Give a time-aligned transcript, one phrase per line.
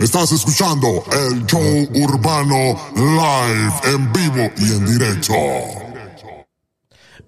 [0.00, 5.85] Estás escuchando el show urbano live en vivo y en directo.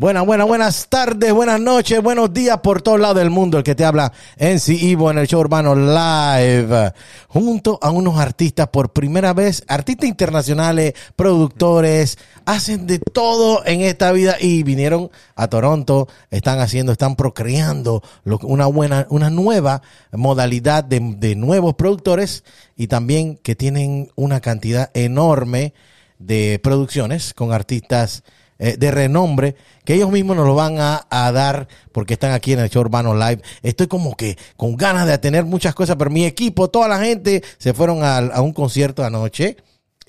[0.00, 3.58] Buenas, buenas, buenas tardes, buenas noches, buenos días por todos lados del mundo.
[3.58, 6.92] El que te habla en Ivo en el show urbano live,
[7.26, 12.16] junto a unos artistas por primera vez, artistas internacionales, productores,
[12.46, 18.66] hacen de todo en esta vida y vinieron a Toronto, están haciendo, están procreando una
[18.66, 22.44] buena, una nueva modalidad de nuevos productores
[22.76, 25.74] y también que tienen una cantidad enorme
[26.20, 28.22] de producciones con artistas
[28.58, 29.54] eh, de renombre
[29.84, 32.80] que ellos mismos nos lo van a, a dar porque están aquí en el show
[32.82, 33.40] Urbano Live.
[33.62, 37.42] Estoy como que con ganas de tener muchas cosas, pero mi equipo, toda la gente
[37.58, 39.56] se fueron al- a, un concierto anoche.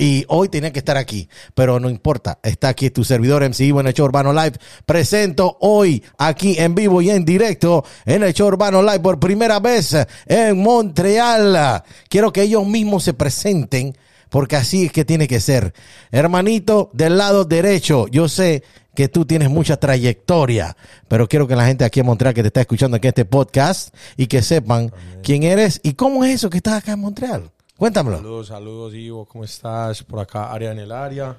[0.02, 2.40] Y hoy tenía que estar aquí, pero no importa.
[2.42, 4.54] Está aquí tu servidor MC en el show Urbano Live.
[4.86, 9.60] Presento hoy aquí en vivo y en directo en el show Urbano Live por primera
[9.60, 11.84] vez en Montreal.
[12.08, 13.94] Quiero que ellos mismos se presenten
[14.30, 15.74] porque así es que tiene que ser.
[16.12, 18.64] Hermanito del lado derecho, yo sé
[18.96, 20.76] que tú tienes mucha trayectoria,
[21.08, 23.26] pero quiero que la gente aquí en Montreal que te está escuchando aquí en este
[23.26, 24.92] podcast y que sepan
[25.24, 27.52] quién eres y cómo es eso que estás acá en Montreal.
[27.78, 28.18] Cuéntamelo.
[28.18, 30.04] Saludos, saludos, Ivo, ¿cómo estás?
[30.04, 31.38] Por acá, área en el área.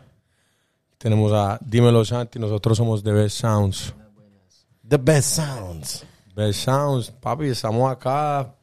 [0.97, 3.95] Tenemos a Dímelo Santi, nosotros somos The Best Sounds.
[4.91, 6.05] The best sounds.
[6.35, 8.55] Best Sounds, papi, estamos acá,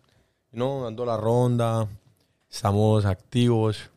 [0.51, 0.83] ¿no?
[0.83, 1.87] dando la ronda,
[2.49, 3.89] estamos activos,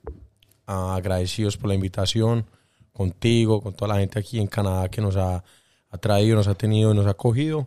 [0.71, 2.47] ah, agradecidos por la invitación,
[2.93, 5.43] contigo, con toda la gente aquí en Canadá que nos ha,
[5.91, 7.67] ha traído, nos ha tenido, nos ha acogido.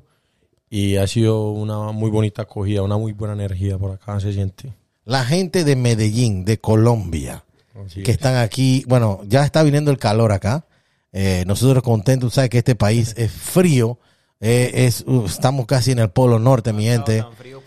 [0.70, 4.74] Y ha sido una muy bonita acogida, una muy buena energía por acá, se siente.
[5.06, 7.44] La gente de Medellín, de Colombia,
[7.86, 8.18] Así que es.
[8.18, 10.66] están aquí, bueno, ya está viniendo el calor acá.
[11.12, 14.00] Eh, nosotros contentos, sabes que este país es frío,
[14.40, 17.24] eh, es, uh, estamos casi en el polo norte, mi gente.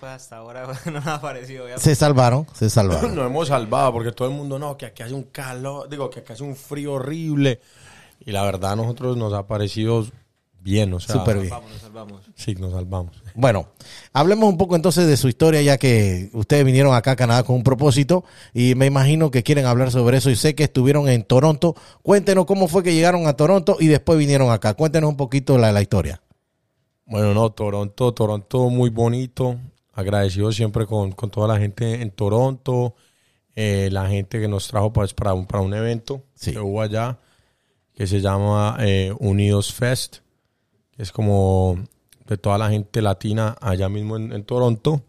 [0.07, 1.79] Pues hasta ahora no ha aparecido ya.
[1.79, 3.15] Se salvaron, se salvaron.
[3.15, 6.21] Nos hemos salvado porque todo el mundo no, que aquí hace un calor, digo, que
[6.21, 7.61] aquí hace un frío horrible.
[8.25, 10.07] Y la verdad a nosotros nos ha parecido
[10.61, 11.51] bien, o sea, Súper bien.
[11.51, 12.23] Nos salvamos.
[12.35, 13.23] Sí, nos salvamos.
[13.35, 13.69] Bueno,
[14.13, 17.57] hablemos un poco entonces de su historia, ya que ustedes vinieron acá a Canadá con
[17.57, 21.25] un propósito y me imagino que quieren hablar sobre eso y sé que estuvieron en
[21.25, 21.75] Toronto.
[22.03, 24.75] Cuéntenos cómo fue que llegaron a Toronto y después vinieron acá.
[24.75, 26.21] Cuéntenos un poquito la, la historia.
[27.07, 29.57] Bueno, no, Toronto, Toronto muy bonito.
[29.97, 32.95] Agradecido siempre con, con toda la gente en Toronto,
[33.55, 36.53] eh, la gente que nos trajo pues, para, un, para un evento Sí.
[36.53, 37.19] que hubo allá,
[37.95, 40.19] que se llama eh, Unidos Fest,
[40.93, 41.79] que es como
[42.27, 45.03] de toda la gente latina allá mismo en, en Toronto.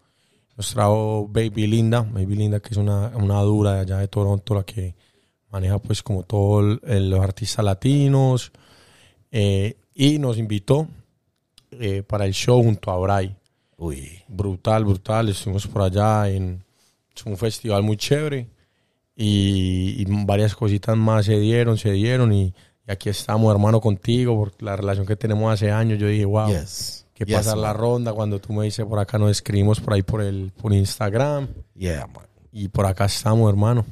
[0.55, 4.55] Nos trajo Baby Linda, Baby Linda que es una, una dura de allá de Toronto,
[4.55, 4.95] la que
[5.49, 8.51] maneja pues como todos los artistas latinos.
[9.31, 10.87] eh, y nos invitó
[11.71, 13.35] eh, para el show junto a Bray.
[13.77, 14.23] Uy.
[14.27, 15.29] Brutal, brutal.
[15.29, 16.63] Estuvimos por allá en
[17.15, 18.47] es un festival muy chévere
[19.15, 22.53] y, y varias cositas más se dieron, se dieron y,
[22.87, 25.97] y aquí estamos, hermano, contigo por la relación que tenemos hace años.
[25.99, 27.05] Yo dije, wow, Yes.
[27.13, 27.77] que Yes, pasar la man.
[27.77, 31.47] ronda cuando tú me dices por acá nos escribimos por ahí por el por Instagram
[31.75, 32.25] Yeah, man.
[32.51, 33.85] y por acá estamos, hermano.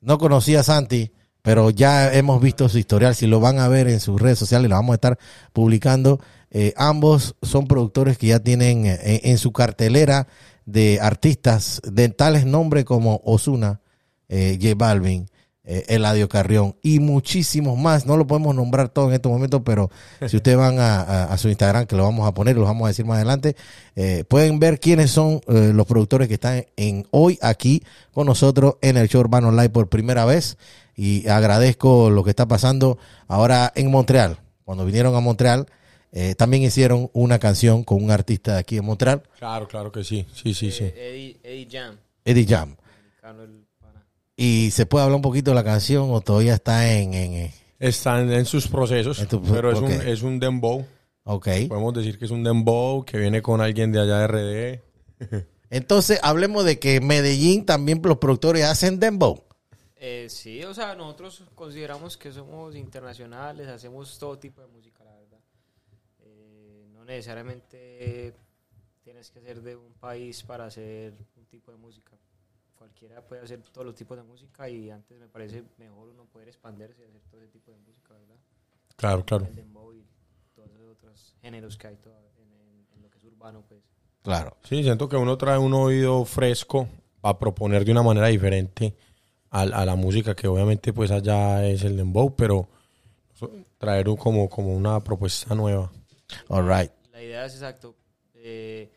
[0.00, 1.10] No conocía a Santi,
[1.42, 3.14] pero ya hemos visto su historial.
[3.14, 5.18] Si lo van a ver en sus redes sociales, lo vamos a estar
[5.52, 6.20] publicando.
[6.56, 10.28] Eh, ambos son productores que ya tienen eh, en, en su cartelera
[10.66, 13.80] de artistas de tales nombres como Osuna,
[14.28, 15.28] eh, J Balvin,
[15.64, 18.06] eh, Eladio Carrión y muchísimos más.
[18.06, 19.90] No lo podemos nombrar todo en estos momentos, pero
[20.28, 22.84] si ustedes van a, a- a su Instagram, que lo vamos a poner, lo vamos
[22.84, 23.56] a decir más adelante,
[23.96, 27.82] eh, pueden ver quiénes son eh, los productores que están en hoy aquí
[28.12, 30.56] con nosotros en el show Urbano Live por primera vez.
[30.96, 34.38] Y agradezco lo que está pasando ahora en Montreal.
[34.64, 35.66] Cuando vinieron a Montreal,
[36.16, 40.02] eh, también hicieron una canción con un artista de aquí en Montreal, Claro, claro que
[40.04, 40.24] sí.
[40.32, 40.84] Sí, sí, sí.
[40.84, 41.96] Eddie, Eddie Jam.
[42.24, 42.76] Eddie Jam.
[44.36, 47.54] Y se puede hablar un poquito de la canción o todavía está en, en, eh,
[47.78, 50.84] Están en sus procesos, En tu- pero es, un, es un dembow.
[51.24, 51.48] ok.
[51.68, 55.44] Podemos decir que es un dembow que viene con alguien de allá de RD.
[55.70, 59.42] Entonces, hablemos de que en Medellín también los productores hacen dembow.
[59.96, 64.93] Eh, sí, o sea, nosotros consideramos que somos internacionales, hacemos todo tipo de música.
[64.93, 64.93] Eh,
[67.04, 68.34] no necesariamente
[69.02, 72.12] tienes que ser de un país para hacer un tipo de música.
[72.76, 76.48] Cualquiera puede hacer todos los tipos de música y antes me parece mejor uno poder
[76.48, 78.36] expandirse y hacer todo ese tipo de música, ¿verdad?
[78.96, 79.46] Claro, claro.
[79.46, 80.04] El dembow y
[80.54, 82.10] todos los otros géneros que hay en,
[82.52, 83.80] en- en lo que es urbano, pues.
[84.22, 84.56] Claro.
[84.64, 86.88] Sí, siento que uno trae un oído fresco
[87.20, 88.94] para proponer de una manera diferente
[89.50, 92.68] a, a la música que obviamente pues allá es el dembow, pero
[93.78, 95.92] traer un- como, como una propuesta nueva.
[96.48, 96.90] All right.
[97.12, 97.96] La idea es exacto.
[98.34, 98.90] eh,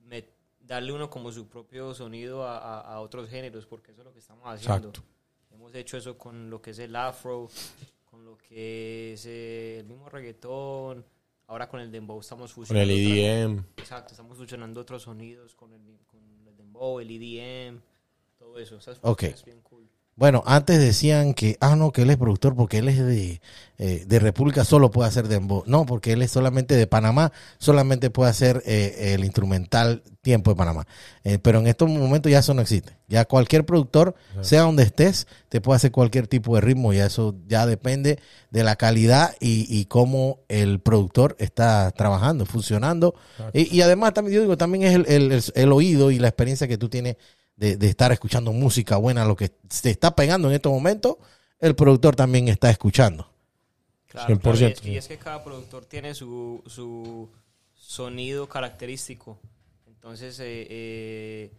[0.00, 0.24] me-
[0.60, 4.12] darle uno como su propio sonido a, a- a otros géneros, porque eso es lo
[4.12, 4.88] que estamos haciendo.
[4.88, 5.02] Exacto.
[5.50, 7.48] Hemos hecho eso con lo que es el afro,
[8.04, 11.04] con lo que es eh, el mismo reggaetón,
[11.48, 12.94] ahora con el dembow estamos Con el fusionando.
[12.94, 13.64] otras- EDM.
[13.78, 17.80] Exacto, estamos fusionando otros sonidos con el, con el dembow, el EDM,
[18.38, 18.76] todo eso.
[18.78, 19.18] Esas Ok.
[19.20, 19.88] fusiones bien cool.
[20.18, 23.40] Bueno, antes decían que, ah, no, que él es productor porque él es de,
[23.78, 25.62] eh, de República, solo puede hacer dembow.
[25.66, 30.56] No, porque él es solamente de Panamá, solamente puede hacer eh, el instrumental tiempo de
[30.56, 30.88] Panamá.
[31.22, 32.98] Eh, pero en estos momentos ya eso no existe.
[33.06, 36.92] Ya cualquier productor, sea donde estés, te puede hacer cualquier tipo de ritmo.
[36.92, 38.18] Ya eso ya depende
[38.50, 43.14] de la calidad y, y cómo el productor está trabajando, funcionando.
[43.54, 46.26] Y, y además, también yo digo, también es el, el- el- el oído y la
[46.28, 47.16] experiencia que tú tienes
[47.58, 51.16] de, de estar escuchando música buena, lo que se está pegando en estos momentos,
[51.58, 53.28] el productor también está escuchando.
[54.06, 57.28] Claro, claro, y, 100%, es, y es que cada productor tiene su, su
[57.74, 59.38] sonido característico.
[59.86, 61.52] Entonces, eh, eh,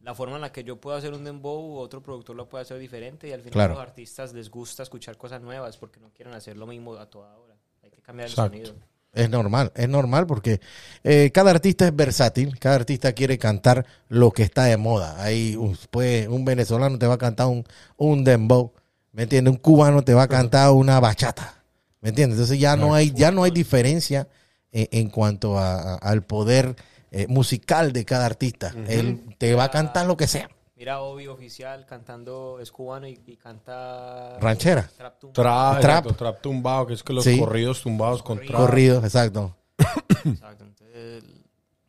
[0.00, 2.78] la forma en la que yo puedo hacer un dembow, otro productor lo puede hacer
[2.78, 3.28] diferente.
[3.28, 3.74] Y al final Claro.
[3.74, 7.08] a los artistas les gusta escuchar cosas nuevas porque no quieren hacer lo mismo a
[7.08, 7.54] toda hora.
[7.82, 8.56] Hay que cambiar Exacto.
[8.56, 8.86] el sonido.
[9.14, 10.60] Es normal, es normal porque
[11.04, 15.22] eh, cada artista es versátil, cada artista quiere cantar lo que está de moda.
[15.22, 15.56] Ahí
[15.90, 17.64] pues, un venezolano te va a cantar un,
[17.96, 18.72] un dembow,
[19.12, 19.52] ¿me entiendes?
[19.52, 21.62] Un cubano te va a cantar una bachata,
[22.00, 22.36] ¿me entiendes?
[22.38, 24.26] Entonces ya no hay, ya no hay diferencia
[24.72, 26.74] eh, en cuanto a- a- al poder
[27.12, 28.74] eh, musical de cada artista.
[28.88, 30.48] Él te va a cantar lo que sea.
[30.76, 34.38] Mira, Obi oficial cantando, es cubano y, y canta.
[34.40, 34.90] Ranchera.
[34.96, 35.32] Trap tumba.
[35.34, 35.84] Trap, Trap.
[35.98, 37.38] exacto, trap tumbado, que es que los Sí.
[37.38, 38.56] corridos tumbados con trap.
[38.56, 39.56] Corrido, exacto.
[40.24, 40.64] Exacto.
[40.64, 41.22] Entonces,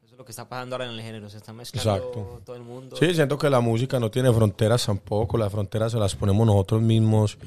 [0.03, 1.29] eso es lo que está pasando ahora en el género.
[1.29, 2.41] Se está mezclando Exacto.
[2.45, 2.95] todo el mundo.
[2.97, 5.37] Sí, siento que la música no tiene fronteras tampoco.
[5.37, 7.37] Las fronteras se las ponemos nosotros mismos.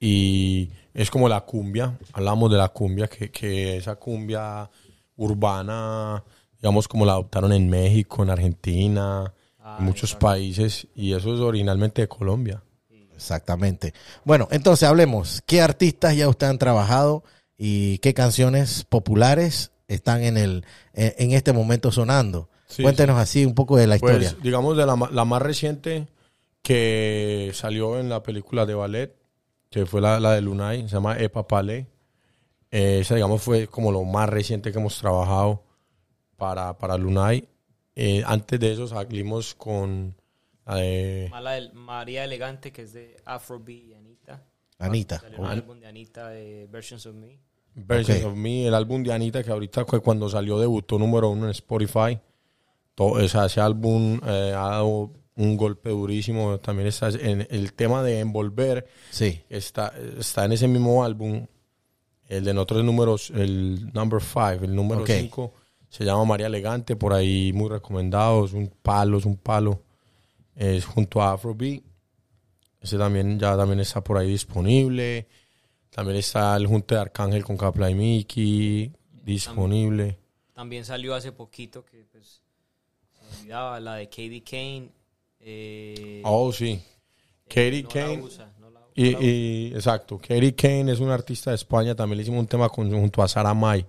[0.00, 1.96] Y es como la cumbia.
[2.12, 4.68] Hablamos de la cumbia, que, que esa cumbia
[5.16, 6.24] urbana,
[6.60, 9.32] digamos, como la adoptaron en México, en Argentina,
[9.62, 10.86] Ah, en muchos países.
[10.94, 12.62] Y eso es originalmente de Colombia.
[13.14, 13.94] Exactamente.
[14.24, 15.42] Bueno, entonces hablemos.
[15.46, 17.22] ¿Qué artistas ya ustedes han trabajado
[17.56, 20.64] y qué canciones populares están en el
[20.94, 22.48] en, en este momento sonando?
[22.66, 24.42] Sí, Cuéntenos así un poco de la Pues, historia.
[24.42, 26.08] digamos, de la, la más reciente
[26.62, 29.14] que salió en la película de ballet,
[29.70, 31.86] que fue la, la de Lunay, se llama Epa Palais.
[32.70, 35.62] Eh, esa, digamos, fue como lo más reciente que hemos trabajado
[36.36, 37.46] para, para Lunay.
[37.94, 40.14] Eh, antes de eso salimos con
[40.66, 41.28] la de...
[41.30, 44.42] Mala del- María Elegante, que es de Afrobeat y Anita.
[44.78, 45.20] Anita.
[45.20, 47.38] Salió un álbum de Anita de Versions of Me.
[47.74, 48.32] Versions Ok.
[48.32, 51.50] of Me, el álbum de Anita, que ahorita fue cuando salió debutó número uno en
[51.50, 52.18] Spotify.
[52.94, 56.58] Todo, o sea, ese álbum eh, ha dado un golpe durísimo.
[56.60, 59.40] También está en el tema de envolver, Sí.
[59.48, 61.46] está, está en ese mismo álbum.
[62.28, 65.10] El de nosotros números, el number five, el número Ok.
[65.10, 65.54] 5,
[65.92, 69.82] se llama María Elegante, por ahí muy recomendado, es un palo, es un palo.
[70.56, 71.82] Es junto a Afrobeat.
[72.80, 75.26] Ese también ya también está por ahí disponible.
[75.90, 78.90] También está el junto de Arcángel con Capla y Mickey
[79.22, 80.18] disponible.
[80.54, 82.40] También salió hace poquito, que pues
[83.12, 84.88] se olvidaba, la de Katie Kane.
[85.40, 86.82] Eh, Oh, sí.
[87.48, 88.22] Katie no la Kane.
[88.22, 91.94] usa, no la- Y, no la y- exacto, Katie Kane es una artista de España.
[91.94, 93.84] También le hicimos un tema con- junto a Sara May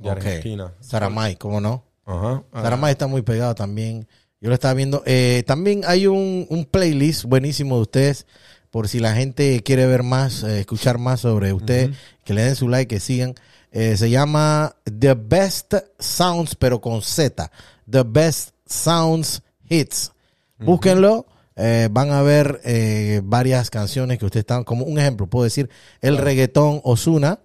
[0.00, 0.16] de Ok.
[0.16, 0.74] Argentina.
[0.80, 1.84] Saramay, ¿cómo no?
[2.04, 2.42] Ajá.
[2.52, 4.08] Ah, Saramay está muy pegado también.
[4.40, 5.02] Yo lo estaba viendo.
[5.06, 8.26] Eh, también hay un, un playlist buenísimo de ustedes.
[8.70, 11.90] Por si la gente quiere ver más, eh, escuchar más sobre ustedes,
[12.24, 13.34] que le den su like, que sigan.
[13.72, 17.50] Eh, se llama The Best Sounds, pero con Z.
[17.88, 20.12] The Best Sounds Hits.
[20.58, 21.26] Búsquenlo.
[21.56, 25.68] eh, van a ver eh, varias canciones que ustedes están, como un ejemplo, puedo decir,
[26.00, 27.40] el reggaetón Osuna,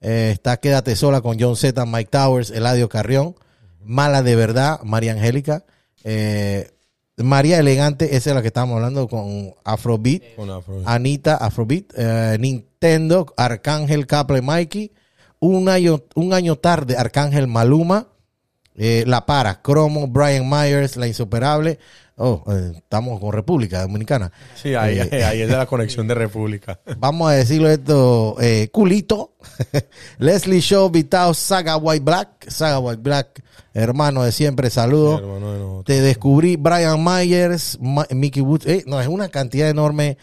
[0.00, 3.34] eh, está Quédate sola con John Z, Mike Towers, Eladio Carrión,
[3.82, 5.64] Mala de verdad, María Angélica,
[6.04, 6.70] eh,
[7.16, 10.50] María Elegante, esa es la que estábamos hablando con Afrobeat, Con.
[10.84, 14.92] Anita, Afrobeat, eh, Nintendo, Arcángel, Caple, Mikey,
[15.40, 18.08] un año, un año tarde, Arcángel Maluma,
[18.76, 21.78] eh, La Para, Cromo, Brian Myers, La Insuperable.
[22.20, 24.32] Oh, eh, estamos con República Dominicana.
[24.60, 26.80] Sí, ahí, Eh, ahí es de la conexión de República.
[26.98, 29.34] Vamos a decirlo esto, eh, culito.
[30.18, 35.20] Leslie Show, Vitao, Saga White Black, Saga White Black, hermano de siempre, saludos.
[35.20, 35.84] hermano de.
[35.84, 38.66] Te descubrí Brian Myers, Ma- Mickey Woods.
[38.86, 40.18] No, es una cantidad enorme.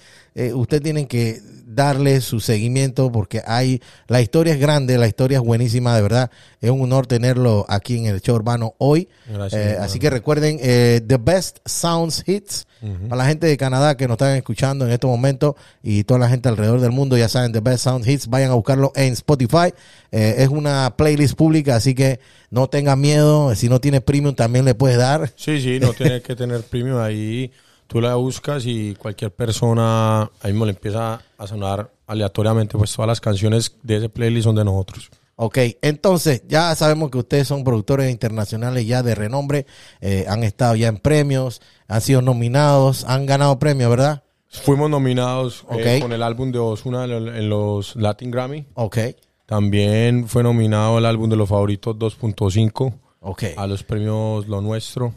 [0.53, 1.39] Ustedes tienen que
[1.75, 6.31] darle su seguimiento porque hay, la historia es grande, la historia es buenísima, de verdad.
[6.61, 9.07] Es un honor tenerlo aquí en el show urbano hoy.
[9.27, 12.65] Gracias, Eh, así que recuerden, eh, The Best Sounds Hits,
[13.09, 16.29] para la gente de Canadá que nos están escuchando en estos momentos y toda la
[16.29, 19.73] gente alrededor del mundo, ya saben, The Best Sounds Hits, vayan a buscarlo en Spotify.
[20.11, 22.19] Eh, es una playlist pública, así que
[22.51, 23.53] no tengan miedo.
[23.55, 25.31] Si no tienes premium, también le puedes dar.
[25.35, 27.51] Sí, sí, no tiene que tener premium ahí.
[27.87, 33.07] Tú la buscas y cualquier persona ahí mismo le empieza a sonar aleatoriamente, pues todas
[33.07, 35.09] las canciones de ese playlist son de nosotros.
[35.37, 39.65] Ok, entonces ya sabemos que ustedes son productores internacionales ya de renombre,
[39.99, 44.23] eh, han estado ya en premios, han sido nominados, han ganado premios, ¿verdad?
[44.47, 48.65] Fuimos nominados eh, con el álbum de Ozuna en los Latin Grammy.
[48.75, 48.97] Ok,
[49.45, 53.43] También fue nominado el álbum de los favoritos 2.5 ok.
[53.57, 55.13] a los premios Lo Nuestro.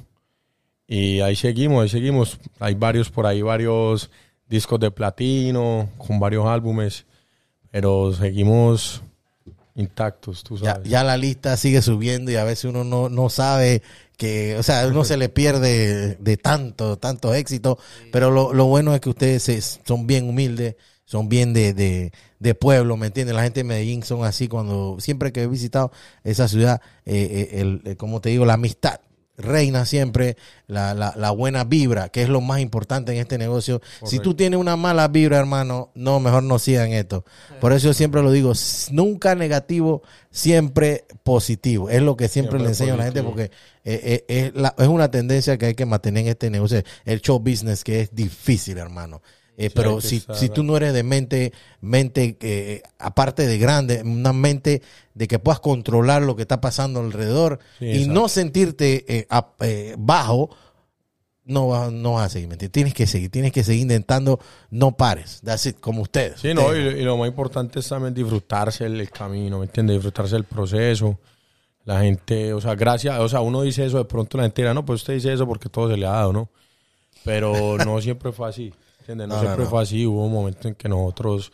[0.88, 2.38] Y ahí seguimos, ahí seguimos.
[2.58, 4.10] Hay varios por ahí, varios
[4.48, 7.04] discos de platino, con varios álbumes.
[7.70, 9.02] Pero seguimos
[9.74, 10.88] intactos, tú Ya, sabes.
[10.88, 13.82] ya la lista sigue subiendo y a veces uno no, no sabe
[14.16, 17.78] que, o sea, uno se le pierde de tanto, tanto éxito,
[18.10, 22.12] pero lo, lo bueno es que ustedes se- son bien humildes, son bien de, de,
[22.40, 23.36] de pueblo, ¿me entiendes?
[23.36, 25.92] La gente de Medellín son así cuando, siempre que he visitado
[26.24, 29.00] esa ciudad, eh, eh, el, eh, como te digo, la amistad
[29.38, 33.80] reina siempre, la, la, la buena vibra, que es lo más importante en este negocio.
[34.04, 37.24] Si tú tienes una mala vibra, hermano, no, mejor no sigan esto.
[37.60, 38.52] Por eso yo siempre lo digo,
[38.90, 41.88] nunca negativo, siempre positivo.
[41.90, 43.44] Es lo que siempre, Siempre le enseño a la gente porque
[43.84, 47.20] eh, eh, es, la- es una tendencia que hay que mantener en este negocio, el
[47.20, 49.22] show business, que es difícil, hermano.
[49.60, 54.32] Eh, pero si, si tú no eres de mente, mente eh, aparte de grande, una
[54.32, 54.82] mente
[55.14, 58.12] de que puedas controlar lo que está pasando alrededor Sí, y exacto.
[58.12, 59.26] no sentirte
[59.60, 60.50] eh, bajo,
[61.44, 62.46] no vas, no vas a seguir.
[62.46, 62.72] ¿me entiendes?
[62.72, 64.38] Tienes que seguir, tienes que seguir intentando,
[64.70, 65.40] no pares.
[65.42, 66.40] That's it, como ustedes.
[66.40, 69.96] Sí, no, y, lo más importante es también disfrutarse el, el camino, ¿me entiendes?
[69.96, 71.18] Disfrutarse el proceso.
[71.84, 74.72] La gente, o sea, gracias, o sea, uno dice eso, de pronto la gente dirá,
[74.72, 76.48] no, pues usted dice eso porque todo se le ha dado, ¿no?
[77.24, 78.72] Pero no siempre fue así,
[79.08, 79.28] ¿entiendes?
[79.28, 79.70] No, siempre no.
[79.70, 81.50] fue así, hubo un momento en que nosotros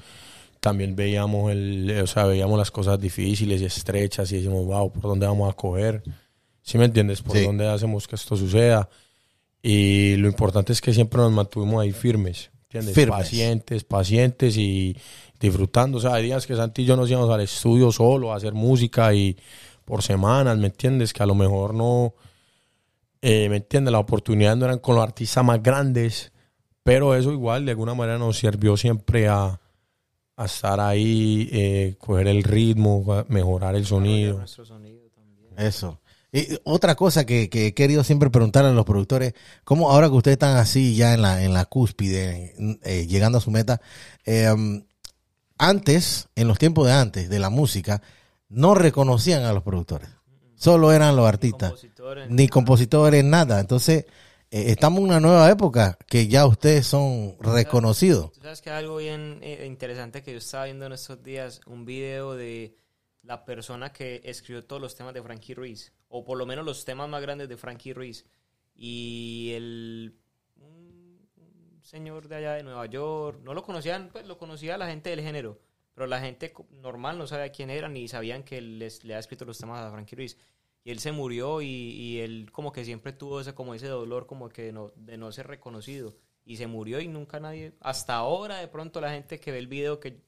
[0.61, 5.03] también veíamos el, o sea, veíamos las cosas difíciles y estrechas y decimos, wow, ¿por
[5.03, 6.03] dónde vamos a coger?
[6.63, 7.21] ¿Sí me entiendes?
[7.23, 7.45] ¿Por Sí.
[7.45, 8.89] dónde hacemos que esto suceda?
[9.63, 12.95] Y lo importante es que siempre nos mantuvimos ahí firmes, ¿entiendes?
[12.95, 13.19] Firmes.
[13.19, 14.97] Pacientes, pacientes y
[15.39, 15.99] disfrutando.
[15.99, 18.55] O sea, hay días que Santi y yo nos íbamos al estudio solo a hacer
[18.55, 19.37] música y
[19.85, 21.13] por semanas, ¿me entiendes?
[21.13, 22.15] Que a lo mejor no,
[23.21, 23.93] eh, ¿me entiendes?
[23.93, 26.33] Las oportunidades no eran con los artistas más grandes,
[26.85, 29.61] pero eso igual de alguna manera nos sirvió siempre a,
[30.37, 34.39] a estar ahí, eh, coger el ritmo, mejorar el sonido.
[34.39, 35.49] Nuestro sonido también.
[35.57, 36.01] Eso.
[36.31, 40.15] Y otra cosa que, que he querido siempre preguntarle a los productores, ¿cómo ahora que
[40.15, 43.81] ustedes están así ya en la, en la cúspide, eh, llegando a su meta,
[44.25, 44.53] eh,
[45.57, 48.03] antes, en los tiempos de antes de la música,
[48.49, 50.11] no reconocían a los productores.
[50.57, 51.71] Solo eran los artistas.
[51.71, 53.61] Compositores, Ni compositores, nada.
[53.61, 54.07] Entonces,
[54.55, 58.31] eh, estamos en una nueva época que ya ustedes son reconocidos.
[58.31, 61.85] Tú sabes que algo bien eh, interesante que yo estaba viendo en estos días, un
[61.85, 62.77] video de
[63.23, 66.85] la persona que escribió todos los temas de Frankie Ruiz, o por lo menos los
[66.85, 68.27] temas más grandes de Frankie Ruiz,
[68.77, 70.21] y el
[70.61, 71.19] un,
[71.83, 75.21] señor de allá de Nueva York, no lo conocían, pues lo conocía la gente del
[75.21, 75.59] género,
[75.95, 79.45] pero la gente normal no sabía quién era, ni sabían que les, le había escrito
[79.45, 80.39] los temas a Frankie Ruiz.
[80.85, 84.27] Y él se murió y, y él como que siempre tuvo ese, como ese dolor
[84.27, 86.15] como que no, de no ser reconocido.
[86.45, 89.67] Y se murió y nunca nadie, hasta ahora de pronto la gente que ve el
[89.67, 90.21] video que,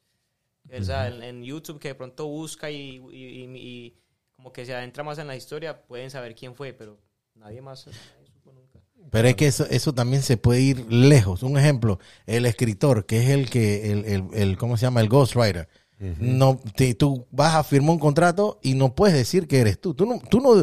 [0.73, 3.99] o sea, en, en YouTube que de pronto busca y, y- y- y
[4.33, 6.99] como que se adentra más en la historia, pueden saber quién fue, pero
[7.35, 8.81] nadie más nadie supo nunca.
[9.11, 11.43] Pero es que eso, eso también se puede ir lejos.
[11.43, 15.01] Un ejemplo, el escritor, que es el que, el, el, el- ¿cómo se llama?
[15.01, 15.69] El ghostwriter.
[15.99, 19.95] No, te- tú vas a firmar un contrato y no puedes decir que eres tú.
[19.95, 20.63] Tú no, tú no,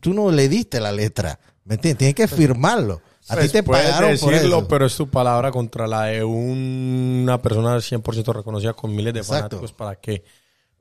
[0.00, 1.38] tú no le diste la letra.
[1.64, 1.98] ¿Me entiendes?
[1.98, 3.00] Tienes que firmarlo.
[3.28, 4.68] A Pues ti te puedes pagaron por decirlo, eso.
[4.68, 9.56] pero es tu palabra contra la de una persona 100% reconocida con miles de Exacto.
[9.56, 9.72] fanáticos.
[9.72, 10.22] ¿Para qué?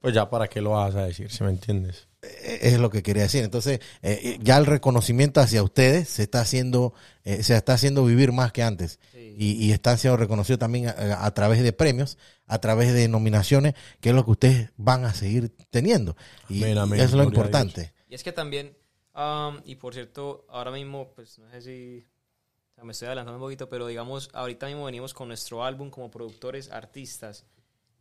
[0.01, 1.31] Pues ya, ¿para qué lo vas a decir?
[1.31, 2.07] Si me entiendes?
[2.21, 3.43] Eh, Es lo que quería decir.
[3.43, 8.05] Entonces, eh, eh, ya el reconocimiento hacia ustedes se está haciendo, eh, se está haciendo
[8.05, 8.99] vivir más que antes.
[9.37, 13.73] Y, y están siendo reconocidos también a, a través de premios, a través de nominaciones,
[13.99, 16.15] que es lo que ustedes van a seguir teniendo.
[16.49, 16.99] Y, Amén, amén.
[16.99, 17.93] y eso es lo importante.
[18.07, 18.77] Y es que también,
[19.13, 22.07] am, y por cierto, ahora mismo, pues no sé si
[22.71, 25.89] o sea, me estoy adelantando un poquito, pero digamos, ahorita mismo venimos con nuestro álbum
[25.89, 27.45] como productores, artistas,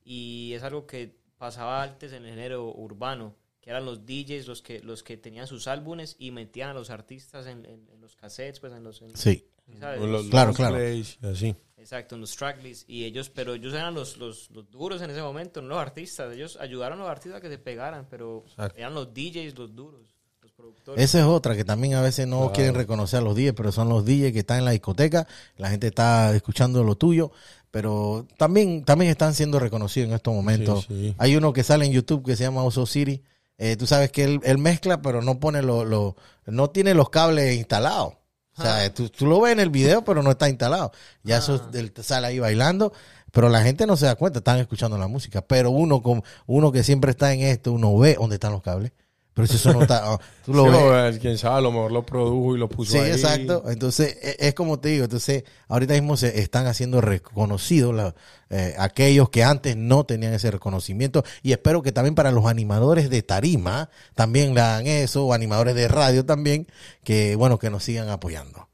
[0.05, 4.63] y es algo que pasaba antes en el género urbano, que eran los DJs los
[4.63, 8.15] que, los que tenían sus álbumes y metían a los artistas en, en- en los
[8.17, 9.01] cassettes, pues en los...
[9.03, 9.47] en- Sí.
[9.67, 10.75] Los Claro, claro.
[10.77, 11.55] plays así.
[11.77, 12.85] Exacto, en los tracklists.
[12.89, 16.33] Y ellos, pero ellos eran los, los, los duros en ese momento, no los artistas.
[16.35, 18.79] Ellos ayudaron a los artistas a que se pegaran, pero Exacto.
[18.79, 20.01] eran los DJs los duros,
[20.41, 21.03] los productores.
[21.05, 23.91] Esa es otra que también a veces no quieren reconocer a los DJs, pero son
[23.91, 25.27] los DJs que están en la discoteca,
[25.59, 27.33] la gente está escuchando lo tuyo,
[27.71, 30.87] pero también, también están siendo reconocidos en estos momentos.
[30.89, 31.15] Sí, sí.
[31.19, 33.23] Hay uno que sale en YouTube que se llama Oso City.
[33.59, 36.17] Eh, tú sabes que él, él mezcla, pero no pone lo, lo-
[36.47, 38.15] no tiene los cables instalados.
[38.57, 40.93] O sea, tú, tú lo ves en el video, pero no está instalado.
[41.23, 42.93] Ya eso él sale ahí bailando,
[43.33, 45.43] pero la gente no se da cuenta, están escuchando la música.
[45.43, 48.93] Pero uno con uno que siempre está en esto, uno ve dónde están los cables.
[49.35, 51.17] Pero si eso no está, oh, tú lo Sí, ves.
[51.17, 53.11] eh, quién sabe, a lo mejor lo produjo y lo puso Sí, ahí.
[53.11, 53.65] exacto.
[53.69, 58.15] Entonces, e- es como te digo, entonces, ahorita mismo se están haciendo reconocidos la-
[58.51, 63.11] eh, aquellos que antes no tenían ese reconocimiento y espero que también para los animadores
[63.11, 66.69] de tarima también le hagan eso, o animadores de radio también,
[67.03, 68.69] que bueno, que nos sigan apoyando.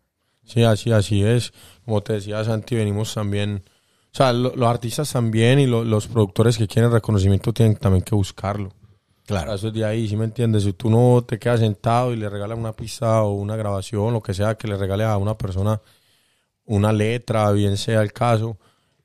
[0.45, 1.53] Sí, así, así es.
[1.87, 3.63] Como te decía Santi, venimos también.
[4.13, 8.03] O sea, lo- los artistas también y lo- los productores que quieren reconocimiento tienen también
[8.05, 8.75] que buscarlo.
[9.31, 9.55] Claro.
[9.55, 10.65] Eso es de ahí, ¿sí me entiendes?
[10.65, 14.21] Si tú no te quedas sentado y le regalas una pista o una grabación, lo
[14.21, 15.81] que sea, que le regale a una persona
[16.65, 18.59] una letra, bien sea el caso,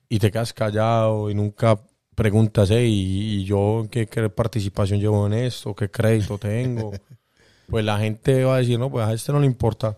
[0.10, 1.80] y te quedas callado y nunca
[2.16, 5.76] preguntas, hey, ¿y, y yo qué, qué participación llevo en esto?
[5.76, 6.92] ¿Qué crédito tengo?
[7.70, 9.96] pues la gente va a decir, no, pues a este no le importa.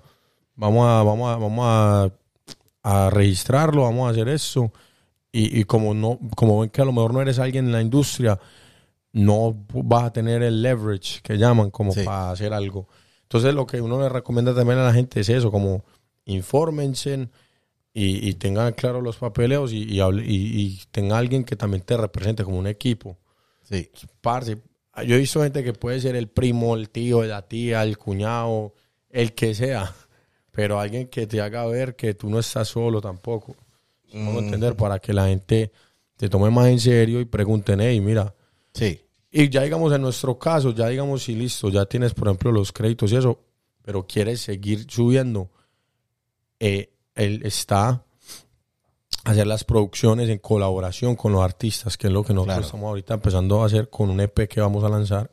[0.56, 2.12] Vamos a, vamos a, vamos a,
[2.84, 4.74] a registrarlo, vamos a hacer eso.
[5.32, 7.82] Y, y como no, como ven que a lo mejor no eres alguien en la
[7.82, 8.38] industria,
[9.14, 12.04] no vas a tener el leverage que llaman como Sí.
[12.04, 12.88] para hacer algo.
[13.24, 15.84] Entonces lo que uno le recomienda también a la gente es eso, como
[16.26, 17.30] infórmense
[17.94, 22.58] y, y tengan claro los papeleos y, y, tenga alguien que también te represente como
[22.58, 23.18] un equipo.
[23.64, 23.90] Sí.
[24.22, 24.58] Parce,
[25.06, 28.74] yo he visto gente que puede ser el primo, el tío, la tía, el cuñado,
[29.10, 29.94] el que sea,
[30.52, 33.56] pero alguien que te haga ver que tú no estás solo tampoco.
[34.14, 35.72] Vamos a entender para que la gente
[36.16, 38.34] te tome más en serio y pregunten, hey, mira,
[38.78, 39.02] Sí.
[39.32, 42.72] y ya digamos en nuestro caso, ya digamos si listo, ya tienes por ejemplo los
[42.72, 43.40] créditos y eso,
[43.82, 45.50] pero quieres seguir subiendo,
[46.60, 52.24] eh, él está a hacer las producciones en colaboración con los artistas, que es lo
[52.24, 52.66] que nosotros Claro.
[52.66, 55.32] estamos ahorita empezando a hacer con un EP que vamos a lanzar.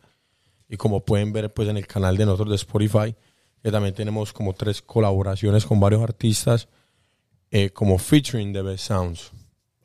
[0.69, 3.15] Y como pueden ver pues en el canal de nosotros de Spotify,
[3.63, 6.69] que también tenemos como tres colaboraciones con varios artistas,
[7.51, 9.31] eh, como featuring The Best Sounds.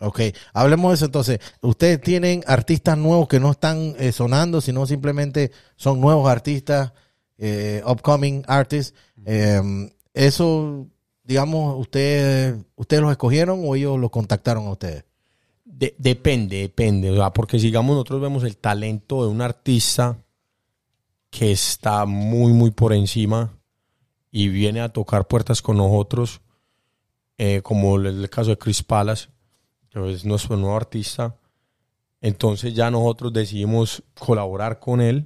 [0.02, 0.22] Ok,
[0.54, 1.40] hablemos de eso entonces.
[1.62, 6.94] Ustedes tienen artistas nuevos que no están eh, sonando, sino simplemente son nuevos artistas,
[7.38, 8.94] eh, upcoming artists.
[9.26, 9.62] Eh,
[10.14, 10.88] eso,
[11.24, 15.04] digamos, ustedes, ustedes los escogieron o ellos los contactaron a ustedes.
[15.66, 17.12] De- depende, depende.
[17.12, 20.18] O sea, porque sigamos, nosotros vemos el talento de un artista
[21.30, 23.54] que está muy, muy por encima
[24.32, 26.42] y viene a tocar puertas con nosotros,
[27.64, 29.30] como el, el caso de Chris Palas,
[29.94, 31.36] es nuestro nuevo artista.
[32.22, 35.26] Entonces ya nosotros decidimos colaborar con él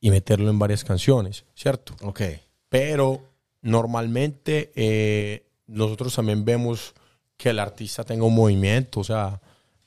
[0.00, 1.94] y meterlo en varias canciones, ¿cierto?
[2.02, 2.20] Ok,
[2.68, 3.22] Pero
[3.62, 6.94] normalmente eh, nosotros también vemos
[7.36, 9.40] que el artista tenga un movimiento, o sea,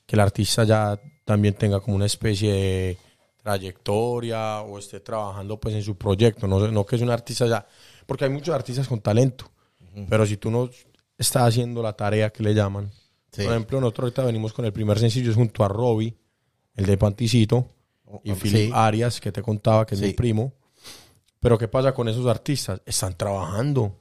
[0.04, 2.98] que el artista ya también tenga como una especie de
[3.42, 7.66] trayectoria o esté trabajando pues en su proyecto, no, no que es un artista ya,
[8.06, 9.50] porque hay muchos artistas con talento,
[10.08, 10.68] pero si tú no
[11.16, 12.90] estás haciendo la tarea que le llaman,
[13.38, 13.44] Sí.
[13.44, 16.14] por ejemplo, nosotros ahorita venimos con el primer sencillo junto a Robbie,
[16.74, 17.66] el de Panticito,
[18.24, 18.72] y Oh, Philip.
[18.74, 20.52] Arias, que te contaba que es mi primo.
[21.40, 22.80] Pero ¿qué pasa con esos artistas?
[22.86, 23.94] Están trabajando.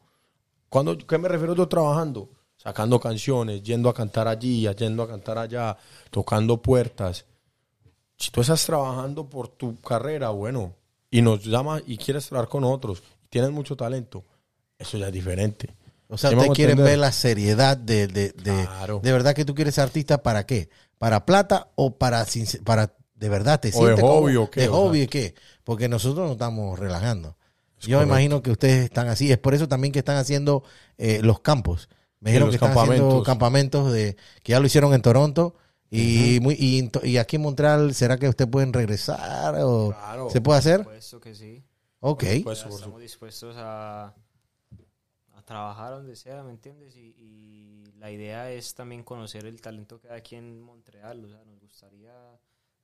[0.70, 2.30] ¿Cuándo, ¿Qué me refiero yo trabajando?
[2.58, 5.78] Sacando canciones, yendo a cantar allí, yendo a cantar allá,
[6.10, 7.26] tocando puertas.
[8.18, 10.74] Si tú estás trabajando por tu carrera, bueno,
[11.12, 14.24] y nos llama y quieres trabajar con otros, y tienes mucho talento,
[14.80, 15.70] eso ya es diferente.
[16.10, 19.00] O sea, ¿Sí me ustedes quieren ver la seriedad de, de, de, Claro.
[19.04, 20.70] de verdad que tú quieres ser artista para qué?
[20.98, 22.26] ¿Para plata o para,
[22.64, 25.36] para de verdad te O de sientes como- hobby o qué, ¿De hobby o qué?
[25.64, 27.36] Porque nosotros nos estamos relajando.
[27.80, 28.14] Es Yo me correcto.
[28.14, 29.32] imagino que ustedes están así.
[29.32, 30.64] Es por eso también que están haciendo
[30.98, 31.90] eh, los campos.
[32.20, 33.26] Me dijeron los que están haciendo campamentos.
[33.26, 35.56] campamentos de que ya lo hicieron en Toronto.
[35.92, 39.56] Y, muy, y, aquí en Montreal, ¿será que ustedes pueden regresar?
[39.62, 40.30] o Claro.
[40.30, 40.78] ¿Se puede hacer?
[40.78, 41.64] Por supuesto que sí.
[42.00, 42.24] Ok.
[42.44, 44.14] Pues, Ya por estamos dispuestos a
[45.48, 46.96] trabajar donde sea, ¿me entiendes?
[46.98, 51.24] Y, y la idea es también conocer el talento que hay aquí en Montreal.
[51.24, 52.12] O sea, nos gustaría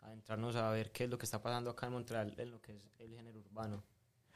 [0.02, 2.72] adentrarnos a ver qué es lo que está pasando acá en Montreal en lo que
[2.78, 3.84] es el género urbano.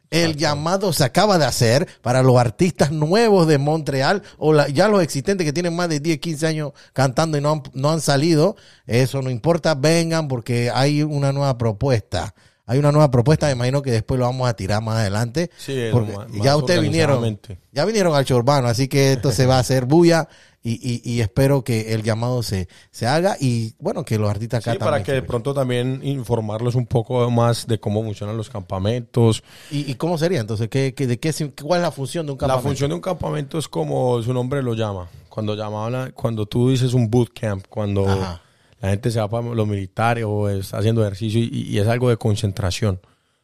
[0.09, 4.87] El llamado se acaba de hacer para los artistas nuevos de Montreal o la- ya
[4.89, 7.99] los existentes que tienen más de 10, 15 años cantando y no han, no han
[8.01, 8.55] salido.
[8.85, 12.33] Eso no importa, vengan porque hay una nueva propuesta.
[12.69, 15.49] Hay una nueva propuesta, me imagino que después lo vamos a tirar más adelante.
[15.57, 17.39] Sí, porque más- ya más ustedes vinieron,
[17.71, 20.27] ya vinieron al show urbano, así que esto se va a hacer bulla
[20.61, 24.61] y, y, y espero que el llamado se, se haga y bueno, que los artistas
[24.67, 28.49] acá Sí, para que de pronto también informarlos un poco más de cómo funcionan los
[28.49, 29.43] campamentos.
[29.71, 30.67] ¿Y, y cómo sería entonces?
[30.67, 31.31] ¿Qué, qué- de qué,
[31.63, 32.67] ¿Cuál es la función de un La campamento?
[32.67, 35.07] función de un campamento es como su nombre lo llama.
[35.29, 38.41] Cuando llamaban, cuando tú dices un bootcamp, cuando Ajá.
[38.79, 42.09] La gente se va para los militares o está haciendo ejercicio y, y es algo
[42.09, 42.99] de concentración,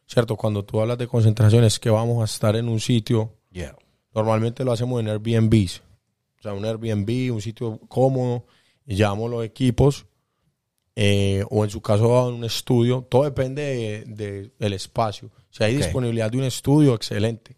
[0.06, 0.36] ¿cierto?
[0.36, 3.76] Cuando tú hablas de concentración es que vamos a estar en un sitio, Yeah.
[4.14, 5.82] normalmente lo hacemos en Airbnbs,
[6.38, 8.46] o sea, un Airbnb, un sitio cómodo,
[8.86, 10.06] y llevamos los equipos,
[10.96, 15.30] eh, o en su caso en un estudio, todo depende de- de- del espacio.
[15.50, 17.56] Si hay disponibilidad de un estudio, excelente.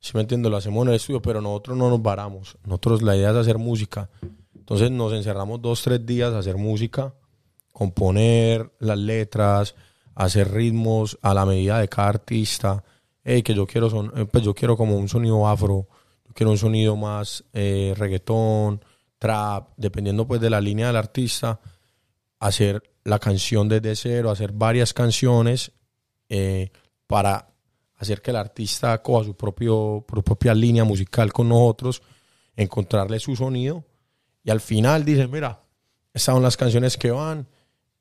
[0.00, 2.56] Si me entiendo, lo hacemos en el estudio, pero nosotros no nos varamos.
[2.64, 4.08] Nosotros la idea es hacer música.
[4.66, 7.14] Entonces nos encerramos dos, tres días a hacer música,
[7.72, 9.76] componer las letras,
[10.16, 12.82] hacer ritmos a la medida de cada artista.
[13.22, 15.86] Hey, que yo quiero son, eh, pues yo quiero como un sonido afro,
[16.26, 18.84] yo quiero un sonido más eh, reggaetón,
[19.20, 21.60] trap, dependiendo pues de la línea del artista,
[22.40, 25.70] hacer la canción desde cero, hacer varias canciones
[26.28, 26.70] eh,
[27.06, 27.50] para
[27.98, 32.02] hacer que el artista coja su propio, su propia línea musical con nosotros,
[32.56, 33.84] encontrarle su sonido
[34.46, 35.60] y al final dicen, mira,
[36.14, 37.46] estas son las canciones que van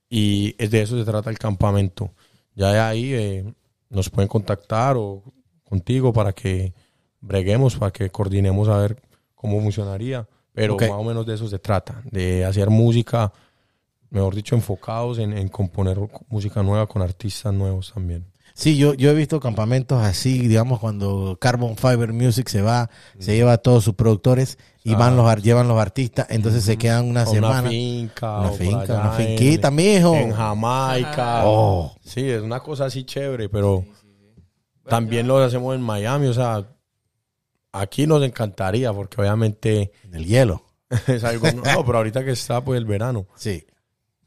[0.10, 2.14] y es de eso se trata el campamento.
[2.54, 3.54] Ya de ahí eh,
[3.90, 5.24] nos pueden contactar o
[5.64, 6.74] contigo para que
[7.20, 9.02] breguemos, para que coordinemos a ver
[9.34, 10.28] cómo funcionaría.
[10.54, 10.84] Pero Ok.
[10.84, 13.34] más o menos de eso se trata, de hacer música,
[14.12, 15.98] mejor dicho, enfocados en, en componer
[16.30, 18.24] música nueva con artistas nuevos también.
[18.54, 23.36] Sí, yo, yo he visto campamentos así, digamos, cuando Carbon Fiber Music se va, se
[23.36, 24.98] lleva a todos sus productores y Ah.
[24.98, 27.62] van los, ar- llevan los artistas, entonces se quedan una semana.
[27.62, 28.40] Una finca.
[28.40, 30.16] Una finca, una en- finquita, mijo.
[30.16, 31.42] En Jamaica.
[31.46, 31.94] Oh.
[32.06, 33.84] Sí, es una cosa así chévere, pero
[34.88, 36.28] también lo hacemos en Miami.
[36.28, 36.66] O sea,
[37.72, 40.64] aquí nos encantaría porque obviamente En el hielo.
[41.08, 41.48] es algo...
[41.52, 43.26] No, pero ahorita que está pues el verano.
[43.36, 43.66] Sí.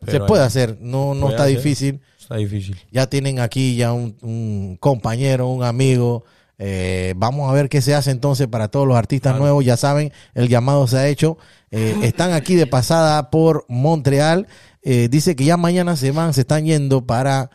[0.00, 1.56] Pero se puede ahí hacer, no, no está hacer.
[1.56, 2.00] difícil.
[2.18, 2.76] Está difícil.
[2.90, 6.24] Ya tienen aquí ya un, un compañero, un amigo.
[6.58, 9.44] Eh, vamos a ver qué se hace entonces para todos los artistas Claro.
[9.44, 9.64] nuevos.
[9.64, 11.38] Ya saben, el llamado se ha hecho.
[11.70, 14.46] Eh, están aquí de pasada por Montreal.
[14.82, 17.50] Eh, dice que ya mañana se van, se están yendo para,